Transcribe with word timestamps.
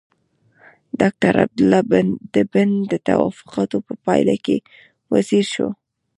ډاکټر 0.99 1.33
عبدالله 1.43 1.81
د 2.33 2.35
بن 2.53 2.69
د 2.91 2.93
توافقاتو 3.07 3.77
په 3.87 3.93
پايله 4.05 4.35
کې 4.45 4.57
وزیر 5.13 5.45
شو. 5.53 5.69